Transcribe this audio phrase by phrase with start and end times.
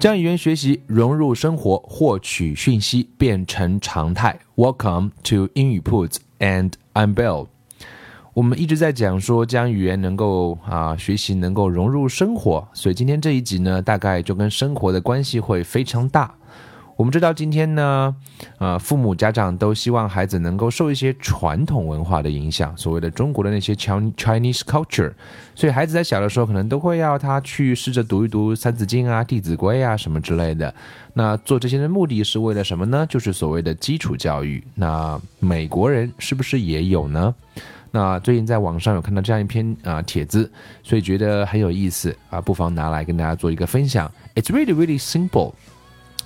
[0.00, 4.40] 将语言学习融入生活，获取讯息变成常态。
[4.56, 7.48] Welcome to 英语 Put and i'm bell。
[8.32, 16.34] 我们一直在讲说，将语言能够啊学习能够融入生活，所以今天这一集呢，大概就跟生活的关系会非常大。
[17.00, 18.14] 我们知道今天呢，
[18.58, 25.10] 呃，父母家长都希望孩子能够受一些传统文化的影响，所谓的中国的那些 Chinese culture，
[25.54, 30.74] 所以孩子在小的时候可能都会要他去试着读一读《三字经》啊、《弟子规》啊什么之类的。
[31.14, 33.06] 那做这些的目的是为了什么呢？
[33.08, 34.62] 就是所谓的基础教育。
[34.74, 37.34] 那美国人是不是也有呢？
[37.92, 40.52] 那最近在网上有看到这样一篇啊帖子，
[40.82, 44.12] 所以觉得很有意思啊，不妨拿来跟大家做一个分享。
[44.34, 45.54] It's really really simple.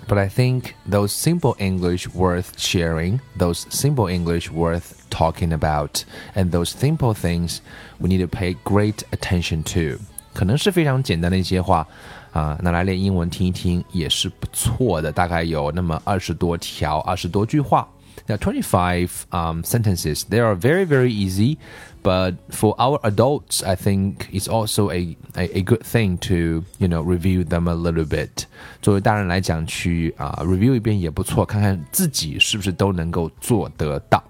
[0.07, 6.49] But I think those simple English worth sharing, those simple English worth talking about, and
[6.49, 7.59] those simple things
[7.99, 9.99] we need to pay great attention to.
[10.33, 11.87] 可能是非常简单的一些话
[12.31, 15.11] 啊，拿来练英文听一听也是不错的。
[15.11, 17.87] 大概有那么二十多条、二十多句话。
[18.27, 20.23] Now, 25 um, sentences.
[20.25, 21.57] They are very, very easy,
[22.03, 26.87] but for our adults, I think it's also a, a, a good thing to you
[26.87, 28.45] know review them a little bit.
[28.83, 34.23] 作为大人来讲，去啊、uh, review 一遍也不错，看看自己是不是都能够做得到。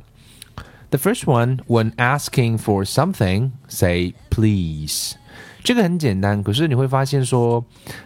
[0.92, 5.16] The first one, when asking for something, say please.
[5.65, 7.65] 这个很简单，可是你会发现说，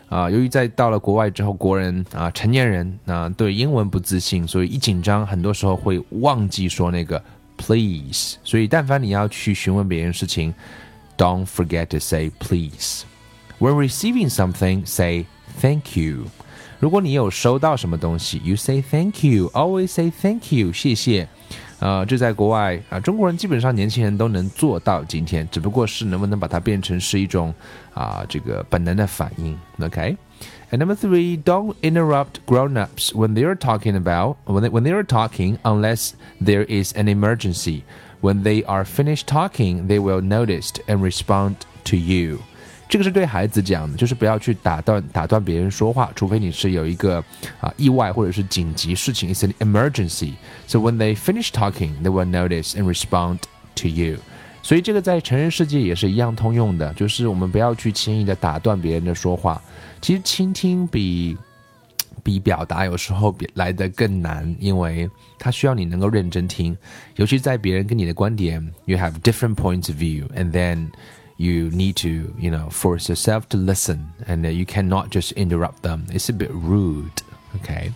[0.09, 7.21] 啊，由于在到了国外之后，国人啊，成年人啊，对英文不自信，所以一紧张，很多时候会忘记说那个
[7.57, 8.37] please。
[8.45, 10.55] 所以，但凡你要去询问别人事情
[11.17, 13.03] ，don't forget to say please。
[13.59, 15.27] When receiving something, say
[15.61, 16.27] thank you。
[16.79, 19.51] 如果你有收到什么东西，you say thank you。
[19.53, 21.27] Always say thank you，谢谢。
[21.80, 27.54] 呃，这在国外啊，中国人基本上年轻人都能做到今天，只不过是能不能把它变成是一种
[27.94, 29.58] 啊这个本能的反应。
[29.80, 35.04] OK。And number three, don't interrupt grown-ups when they are talking about when they, when they are
[35.04, 37.84] talking unless there is an emergency.
[38.22, 42.40] When they are finished talking, they will notice and respond to you.
[42.89, 47.23] 这个是对孩子讲的，就是不要去打断打断别人说话，除非你是有一个
[47.61, 50.33] 啊意外或者是紧急事情，it's an emergency.
[50.67, 53.41] So when they finish talking, they will notice and respond
[53.77, 54.17] to you.
[54.63, 59.63] 所以这个在成人世界也是一样通用的，就是我们不要去轻易的打断别人的说话。
[60.01, 61.37] 其实倾听比
[62.23, 66.77] 比表达有时候比来的更难，因为它需要你能够认真听，
[67.17, 70.89] 尤其在别人跟你的观点，you have different points of view, and then
[71.38, 76.06] you need to, you know, force yourself to listen and you cannot just interrupt them.
[76.12, 77.22] It's a bit rude,
[77.56, 77.92] okay?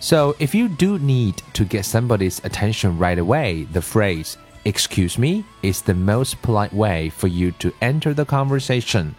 [0.00, 5.44] So, if you do need to get somebody's attention right away, the phrase, excuse me,
[5.62, 9.14] is the most polite way for you to enter the conversation.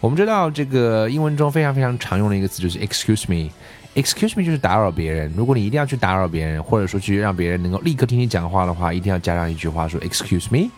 [0.00, 5.32] 我们知道这个英文中非常非常常用的一个词就是 excuse me。excuse me 就是打扰别人。
[5.34, 10.70] 如果你一定要去打扰别人，或者说去让别人能够立刻听你讲话的话，一定要加上一句话说 excuse me。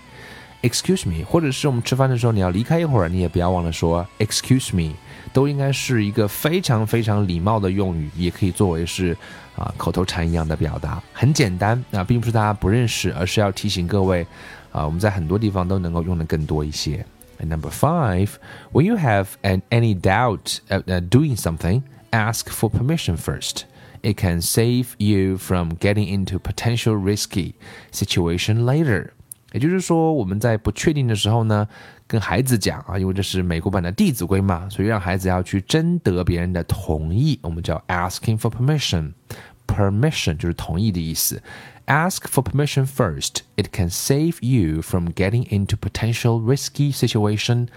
[0.62, 4.95] Excuse me，或者是我们吃饭的时候你要离开一会儿，你也不要忘了说 Excuse me，
[5.33, 9.17] 都应该是一个非常非常礼貌的用语，也可以作为是
[9.56, 14.27] 啊口头禅一样的表达，很简单啊，并不是大家不认识，而是要提醒各位
[14.73, 17.06] 啊，我们在很多地方都能够用的更多一些。
[17.41, 18.31] And number five,
[18.73, 23.62] when you have an any doubt at uh, doing something, ask for permission first.
[24.03, 27.55] It can save you from getting into potential risky
[27.93, 29.12] situation later.
[29.53, 31.67] 也就是说，我们在不确定的时候呢，
[32.06, 41.43] 跟孩子讲啊，因为这是美国版的《弟子规》嘛，所以让孩子要去征得别人的同意，我们叫 asking for permission。Permission 就是同意的意思。
[41.87, 43.41] Ask for permission first.
[43.56, 47.69] It can save you from getting into potential risky situation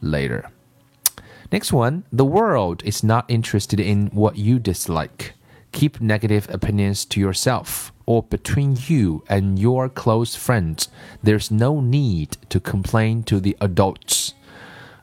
[0.00, 0.44] later.
[1.50, 5.32] Next one, the world is not interested in what you dislike.
[5.73, 10.85] Keep negative opinions to yourself or between you and your close friends.
[11.23, 14.29] There's no need to complain to the adults.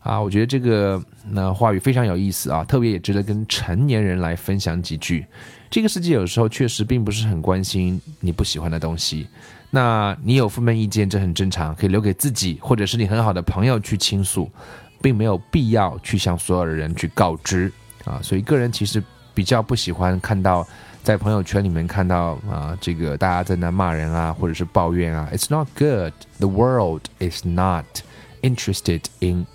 [0.02, 5.26] 啊，我觉得这个那话语非常有意思啊，特别也值得跟成年人来分享几句。
[5.69, 9.26] 这个世界有时候确实并不是很关心你不喜欢的东西，
[9.70, 14.50] 那你有负面意见，这很正常，可以留给自己或者是你很好的朋友去倾诉，
[15.02, 17.70] 并没有必要去向所有的人去告知
[18.05, 18.20] 啊。
[18.22, 19.02] 所以个人其实
[19.33, 20.65] 比较不喜欢看到
[21.03, 25.30] 在朋友圈里面看到啊，这个大家在那骂人啊，或者是抱怨啊。
[25.31, 26.13] It's not good.
[26.39, 27.86] The world is not
[28.42, 29.45] interested in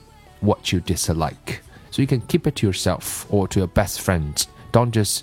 [0.40, 1.60] what you dislike.
[1.90, 4.44] So you can keep it to yourself or to your best friends.
[4.72, 5.22] Don't just,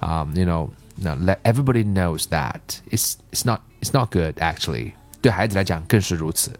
[0.00, 0.70] um, you know,
[1.00, 4.92] let everybody knows that it's it's not it's not good actually.
[5.20, 6.52] 对孩子来讲更是如此。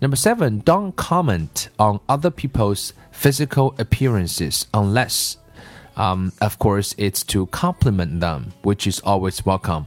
[0.00, 5.34] Number seven, don't comment on other people's physical appearances unless,
[5.97, 9.85] um, of course, it's to compliment them, which is always welcome.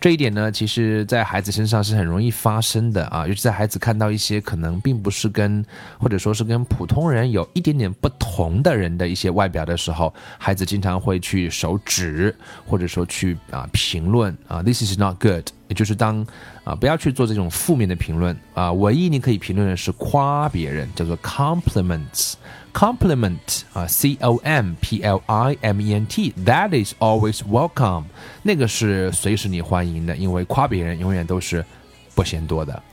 [0.00, 5.64] 这一点呢，其实，在孩子身上是很容易发生的啊，尤其在孩子看到一些可能并不是跟，
[5.96, 12.34] 或者说是跟普通人有一点点不同的人的一些外表的时候，孩子经常会去手指，
[12.66, 16.25] 或者说去啊评论啊，This is not good，也就是当
[16.63, 28.03] 啊不要去做这种负面的评论啊，唯一你可以评论的是夸别人，叫做 compliments。compliment 啊，c o m p l i m e n t，that is always welcome，
[28.43, 31.65] 那个是随时你欢迎的，因为夸别人永远都是
[32.13, 32.83] 不嫌多的。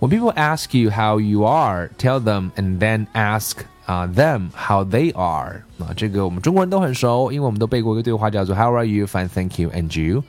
[0.00, 4.84] When people ask you how you are, tell them and then ask 啊 them how
[4.84, 9.06] they are 啊，这个我们中国人都很熟，因为我们都背过一个对话叫做 How are you?
[9.06, 9.70] Fine, thank you.
[9.70, 10.24] And you?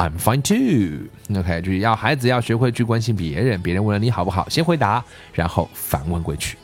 [0.00, 1.10] I'm fine too.
[1.38, 5.04] OK，就是要孩子要学会去关心别人，别人问了你好不好，先回答，
[5.34, 6.56] 然后反问回去。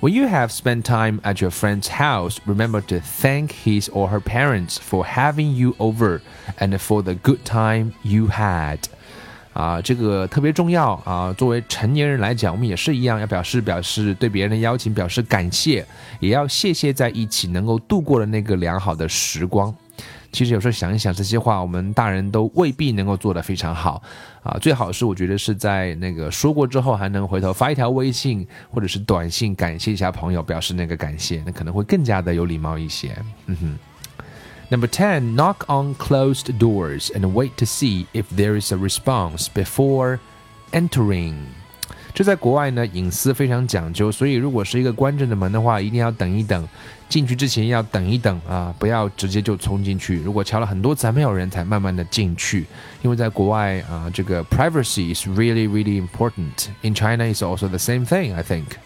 [0.00, 4.18] when you have spent time at your friend's house, remember to thank his or her
[4.18, 6.22] parents for having you over
[6.58, 8.78] and for the good time you had.
[9.52, 11.32] 啊，这个特别重要啊！
[11.34, 15.86] 作为成年人来讲，我们也是一样，要表示表示对别人的邀请表示感谢，
[16.18, 19.72] 也要谢谢在一起能够度过的那个良好的时光。
[20.32, 24.02] 其实有时候想一想这些话，我们大人都未必能够做得非常好
[24.42, 24.56] 啊。
[24.60, 33.16] 最好是我觉得是在那个说过之后，还能回头发一条微信或者是短信感谢一下朋友，表示那个感谢，那可能会更加的有礼貌一些。
[33.46, 33.78] 嗯哼。
[34.70, 40.20] Number ten, knock on closed doors and wait to see if there is a response before
[40.70, 41.34] entering.
[42.13, 46.65] 这在国外呢，隐私非常讲究，所以如果是一个关着的门的话，一定要等一等，
[47.09, 50.21] 进去之前要等一等啊，不要直接就冲进去。
[50.21, 52.65] 如果敲了很多次还没有人，才慢慢的进去，
[53.01, 56.67] 因为在国外啊，这个 privacy is really really important.
[56.81, 58.77] In China, is also the same thing, I think.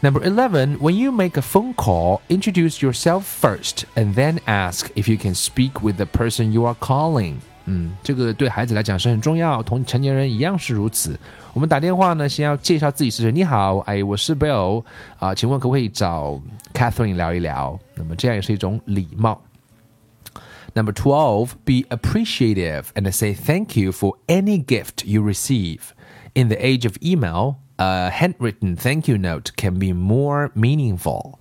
[0.00, 5.08] Number 11, when you make a phone call, introduce yourself first and then ask if
[5.08, 7.40] you can speak with the person you are calling.
[7.66, 11.18] 嗯，这个对孩子来讲是很重要，同成年人一样是如此。
[11.52, 13.32] 我们打电话呢，先要介绍自己是谁。
[13.32, 14.84] 你好，哎，我是 Bill
[15.18, 16.40] 啊，请问可不可以找
[16.72, 17.78] Catherine 聊一聊？
[17.94, 19.42] 那么这样也是一种礼貌。
[20.74, 25.80] Number twelve, be appreciative and say thank you for any gift you receive.
[26.34, 31.38] In the age of email, a handwritten thank you note can be more meaningful.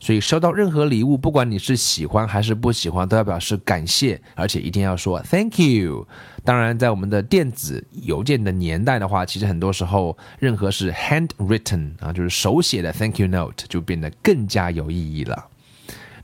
[0.00, 6.06] 所以收到任何礼物，不管你是喜欢还是不喜欢，都要表示感谢，而且一定要说 Thank you。
[6.44, 15.46] 当然，在我们的电子邮件的年代的话，其实很多时候任何是 handwritten 啊，就是手写的 Thank you note 就变得更加有意义了。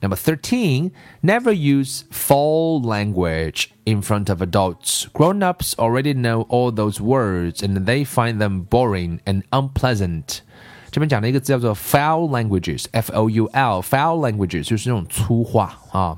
[0.00, 0.92] Number thirteen,
[1.22, 5.06] never use foul language in front of adults.
[5.12, 10.42] Grown-ups already know all those words, and they find them boring and unpleasant.
[10.93, 16.15] 这边讲的一个字叫做 foul languages，f o u l foul languages 就是那种粗话啊，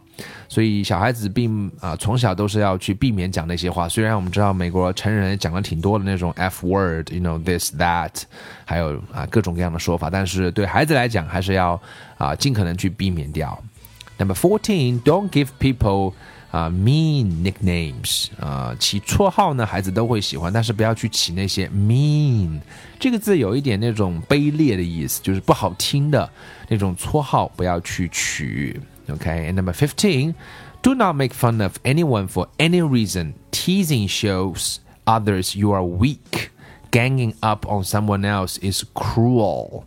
[0.50, 3.88] 所以小孩子并啊从小都是要去避免讲那些话。
[3.88, 8.12] 虽然我们知道美国成人讲了挺多的那种 f word，you know this that，
[8.66, 11.82] 还有啊各种各样的说法，但是对孩子来讲还是要
[12.18, 13.58] 啊尽可能去避免掉。
[14.18, 16.12] Number fourteen, don't give people
[16.55, 22.61] 啊，mean nicknames 啊，起绰号呢，孩子都会喜欢，但是不要去起那些 mean
[22.99, 26.29] 这个字有一点那种卑劣的意思，就是不好听的
[26.69, 28.81] 那种绰号，不要去取。
[29.09, 30.35] OK，and number fifteen,
[30.83, 33.35] do not make fun of anyone for any reason.
[33.51, 36.51] Teasing shows others you are weak.
[36.93, 39.85] Ganging up on someone else is cruel.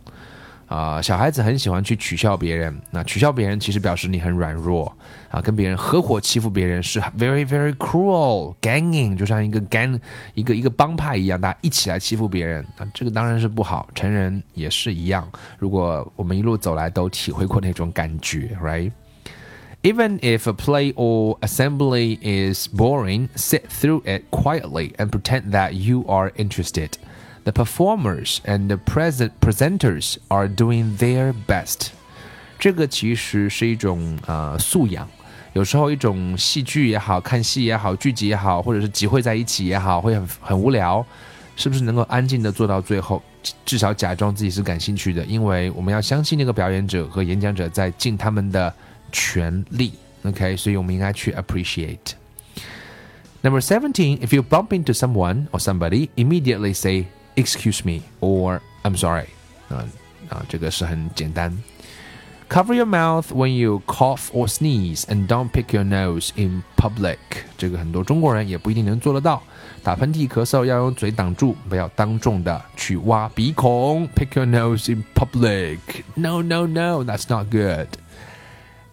[0.68, 2.74] 啊，小孩子很喜欢去取笑别人。
[2.90, 4.90] 那取笑别人其实表示你很软弱
[5.30, 10.00] 啊，跟别人合伙欺负别人是 very very cruel。Ganging 就像一个 gang
[10.34, 13.86] 一个一个帮派一样，大家一起来欺负别人啊，这个当然是不好。
[13.94, 26.04] 成人也是一样，如果我们一路走来都体会过那种感觉，right？Even if a play or assembly is boring, sit through it quietly and pretend that you
[26.08, 26.92] are interested.
[27.48, 31.88] The performers and the present presenters are doing their best。
[32.58, 35.06] 这个其实是一种呃素养。
[35.52, 41.04] 有时候一种戏剧也好看戏也好，剧集也好，或者是集会在一起也好，会很很无聊。
[41.56, 43.22] 是不是能够安静的做到最后，
[43.64, 45.24] 至少假装自己是感兴趣的？
[45.24, 48.72] 因为我们要相信那个表演者和演讲者在尽他们的
[49.12, 49.92] 权利。
[50.24, 57.04] OK，所以我们应该去 appreciate。Number seventeen, if you bump into someone or somebody, immediately say
[57.36, 59.26] "Excuse me" or "I'm sorry."
[59.68, 59.84] 啊
[60.28, 61.56] 啊，这个是很简单。
[62.48, 67.16] Cover your mouth when you cough or sneeze, and don't pick your nose in public.
[67.56, 69.42] 这个很多中国人也不一定能做得到。
[69.82, 74.08] 打喷嚏、咳嗽要用嘴挡住，不要当众的去挖鼻孔。
[74.10, 75.78] Pick your nose in public.
[76.14, 77.88] No, no, no, that's not good.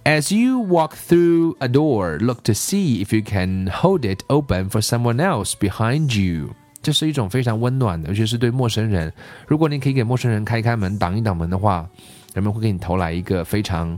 [0.03, 4.69] As you walk through a door, look to see if you can hold it open
[4.69, 6.55] for someone else behind you.
[6.86, 9.12] 这是一种非常温暖的，尤其是对陌生人。
[9.48, 11.88] 如果你可以给陌生人开开门、挡一挡门的话，
[12.33, 13.98] 人们会给你投来一个非常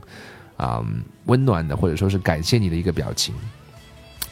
[0.58, 3.34] 啊、um, 温暖的，或者说是感谢你的一个表情。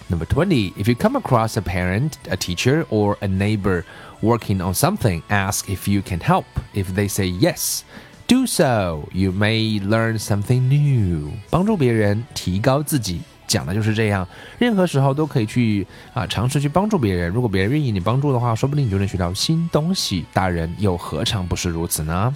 [0.09, 3.85] Number 20, if you come across a parent, a teacher, or a neighbor
[4.21, 6.43] working on something, ask if you can help.
[6.73, 7.83] If they say yes,
[8.27, 9.07] do so.
[9.13, 11.31] You may learn something new.
[11.49, 14.26] 帮助别人，提高自己， 讲的就是这样。
[14.58, 17.30] 任何时候都可以去啊尝试去帮助别人。
[17.30, 20.24] 如果别人愿意你帮助的话，说不定你就能学到新东西。
[20.32, 22.34] 大人又何尝不是如此呢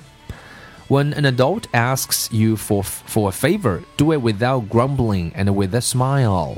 [0.89, 5.75] ？when an adult asks you for for a favor, do it without grumbling and with
[5.75, 6.57] a smile.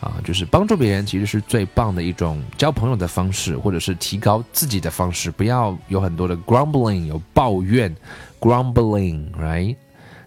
[0.00, 5.30] 啊，就是帮助别人其实是最棒的一种交朋友的方式，或者是提高自己的方式。
[5.30, 7.94] 不要有很多的 grumbling，有抱怨
[8.40, 9.76] ，grumbling，right？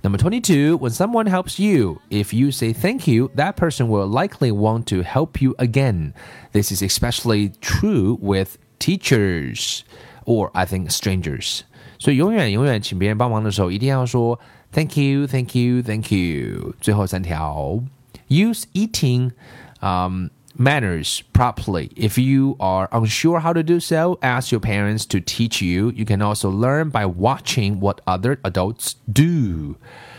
[0.02, 4.50] ，grumbling，right？Number 22, when someone helps you, if you say thank you, that person will likely
[4.52, 6.12] want to help you again.
[6.52, 9.82] This is especially true with teachers
[10.25, 11.62] or I think strangers.
[11.99, 14.38] 所以永远永远请别人帮忙的时候，一定要说
[14.73, 16.75] Thank you, Thank you, Thank you。
[16.80, 17.82] 最后三条，
[18.28, 19.32] Use eating
[19.80, 21.90] um, manners properly.
[21.94, 25.92] If you are unsure how to do so, ask your parents to teach you.
[25.92, 29.76] You can also learn by watching what other adults do.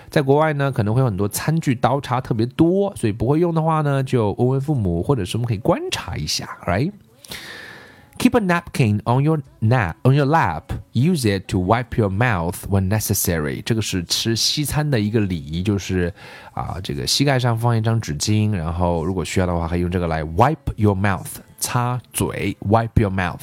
[0.09, 6.49] 在国外呢，可能会有很多餐具、刀叉特别多，所以不会用的话呢，就问问父母，或者是我们可以观察一下
[8.17, 10.73] ，right？Keep a napkin on your nap on your lap.
[10.91, 13.61] Use it to wipe your mouth when necessary.
[13.63, 16.13] 这个是吃西餐的一个礼仪，就是
[16.53, 23.39] 啊，这个膝盖上放一张纸巾，然后如果需要的话，可以用这个来 wipe your mouth，擦嘴，wipe your mouth。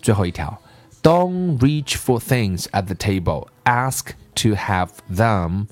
[0.00, 0.58] 最后一条，
[1.02, 3.48] Don't reach for things at the table.
[3.64, 5.66] Ask to have them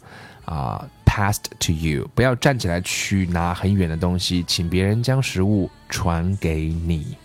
[0.45, 2.11] 啊、uh, passed to you.
[2.15, 7.17] 不要站起来去拿很远的东西，请别人将食物传给你。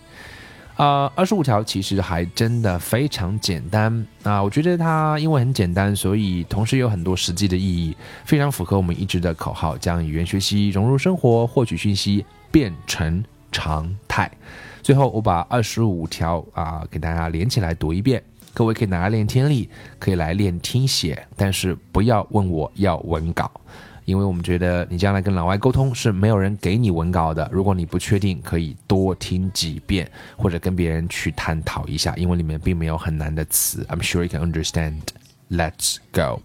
[0.77, 4.41] 呃，二十五条其实还真的非常简单啊！
[4.41, 14.31] 我觉得它因为很简单，所以同时有很多实际的意义，非常符合我们一直的口号：将语言学习融入生活，获取讯息变成常态。
[14.81, 23.51] 最后，我把二十五条啊给大家连起来读一遍，各位可以拿来练听力，可以来练听写，但是不要问我要文稿。
[24.04, 27.48] 因为我们觉得你将来跟老外沟通是没有人给你文稿的。
[27.52, 33.84] 如果你不确定，可以多听几遍，或者跟别人去探讨一下，因为里面并没有很难的词。
[33.88, 35.00] I'm sure you can understand.
[35.50, 36.42] Let's go.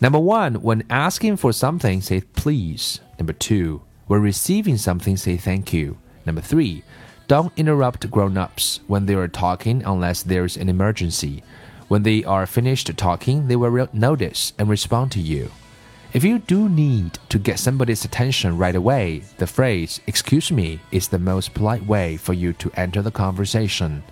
[0.00, 2.98] Number one, when asking for something, say please.
[3.18, 5.96] Number two, when receiving something, say thank you.
[6.24, 6.82] Number three,
[7.28, 11.42] don't interrupt grown ups when they are talking unless there's an emergency.
[11.88, 15.50] When they are finished talking, they will notice and respond to you.
[16.13, 21.07] If you do need to get somebody's attention right away, the phrase, excuse me, is
[21.07, 24.03] the most polite way for you to enter the conversation.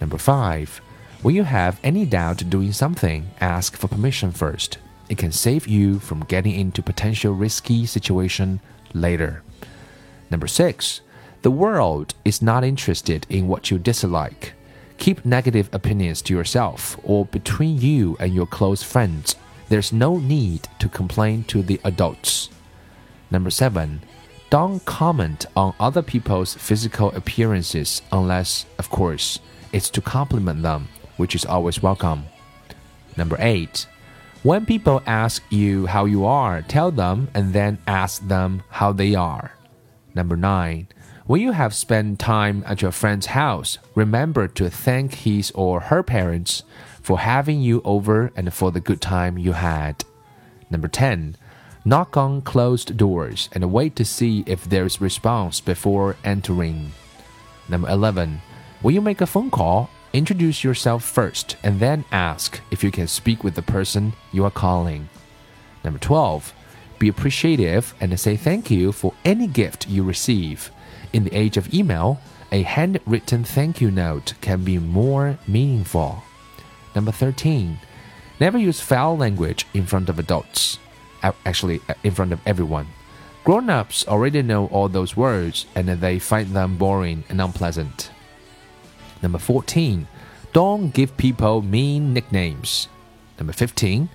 [0.00, 0.80] Number five,
[1.20, 4.78] when you have any doubt doing something, ask for permission first.
[5.10, 8.60] It can save you from getting into potential risky situation
[8.94, 9.42] later.
[10.30, 11.02] Number six,
[11.42, 14.54] the world is not interested in what you dislike.
[14.96, 19.36] Keep negative opinions to yourself or between you and your close friends
[19.68, 22.48] there's no need to complain to the adults.
[23.30, 24.02] Number seven,
[24.50, 29.38] don't comment on other people's physical appearances unless, of course,
[29.72, 32.24] it's to compliment them, which is always welcome.
[33.16, 33.86] Number eight,
[34.42, 39.14] when people ask you how you are, tell them and then ask them how they
[39.14, 39.52] are.
[40.14, 40.88] Number nine,
[41.26, 46.02] when you have spent time at your friend's house, remember to thank his or her
[46.02, 46.62] parents
[47.08, 50.04] for having you over and for the good time you had.
[50.68, 51.36] Number 10.
[51.82, 56.92] Knock on closed doors and wait to see if there's response before entering.
[57.66, 58.42] Number 11.
[58.82, 63.08] When you make a phone call, introduce yourself first and then ask if you can
[63.08, 65.08] speak with the person you are calling.
[65.82, 66.52] Number 12.
[66.98, 70.70] Be appreciative and say thank you for any gift you receive.
[71.14, 72.20] In the age of email,
[72.52, 76.22] a handwritten thank you note can be more meaningful.
[76.94, 77.78] Number 13.
[78.40, 80.78] Never use foul language in front of adults.
[81.22, 82.86] actually uh, in front of everyone.
[83.44, 88.10] Grown ups already know all those words and they find them boring and unpleasant.
[89.22, 90.06] Number 14.
[90.52, 92.88] Don't give people mean nicknames.
[93.38, 94.08] Number 15.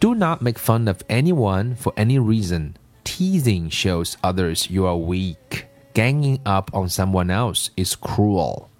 [0.00, 2.76] Do not make fun of anyone for any reason.
[3.04, 5.66] Teasing shows others you are weak.
[5.94, 8.70] Ganging up on someone else is cruel.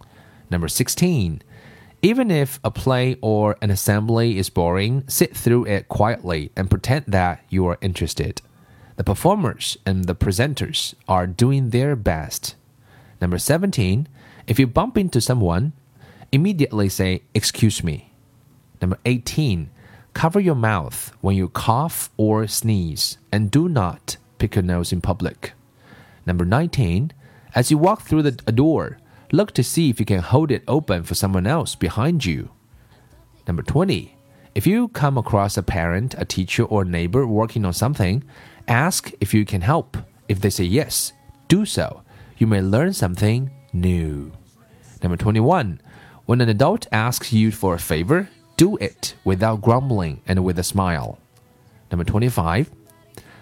[0.50, 1.42] Number 16.
[2.02, 7.04] Even if a play or an assembly is boring, sit through it quietly and pretend
[7.08, 8.40] that you are interested.
[8.96, 12.54] The performers and the presenters are doing their best.
[13.20, 14.08] Number 17.
[14.46, 15.74] If you bump into someone,
[16.32, 18.12] immediately say, Excuse me.
[18.80, 19.70] Number 18.
[20.14, 25.00] Cover your mouth when you cough or sneeze, and do not pick your nose in
[25.00, 25.52] public.
[26.26, 27.12] Number 19.
[27.54, 28.98] As you walk through the, door,
[29.32, 32.50] look to see if you can hold it open for someone else behind you.
[33.46, 34.16] Number 20.
[34.54, 38.24] If you come across a parent, a teacher, or a neighbor working on something,
[38.66, 39.96] ask if you can help.
[40.28, 41.12] If they say yes,
[41.48, 42.02] do so.
[42.38, 44.32] You may learn something new.
[45.02, 45.80] Number 21.
[46.26, 50.64] When an adult asks you for a favor, do it without grumbling and with a
[50.64, 51.18] smile.
[51.90, 52.70] Number 25.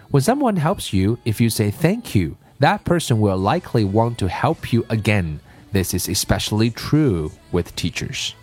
[0.09, 4.27] When someone helps you, if you say thank you, that person will likely want to
[4.27, 5.39] help you again.
[5.71, 8.35] This is especially true with teachers.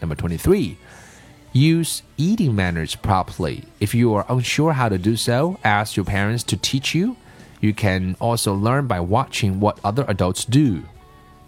[0.00, 0.76] Number 23.
[1.52, 3.64] Use eating manners properly.
[3.80, 7.16] If you are unsure how to do so, ask your parents to teach you.
[7.60, 10.82] You can also learn by watching what other adults do.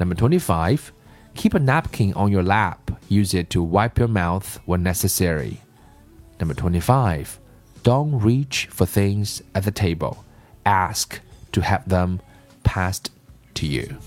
[0.01, 0.93] Number 25.
[1.35, 2.91] Keep a napkin on your lap.
[3.09, 5.61] Use it to wipe your mouth when necessary.
[6.41, 7.39] Number 25.
[7.83, 10.25] Don't reach for things at the table.
[10.65, 11.21] Ask
[11.53, 12.21] to have them
[12.65, 13.11] passed
[13.55, 13.99] to you.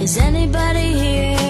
[0.00, 1.41] Is anybody here?